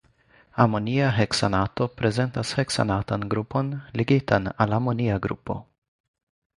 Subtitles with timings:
[0.63, 5.63] Amonia heksanato prezentas heksanatan grupon ligitan al amonia grupo.